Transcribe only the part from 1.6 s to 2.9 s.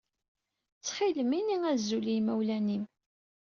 azul i yimawlan-im.